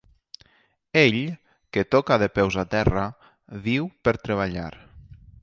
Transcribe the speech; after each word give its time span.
Ell, 1.01 1.17
que 1.75 1.83
toca 1.97 2.17
de 2.23 2.29
peus 2.39 2.57
a 2.63 2.65
terra, 2.75 3.05
viu 3.69 3.93
per 4.09 4.17
treballar. 4.27 4.71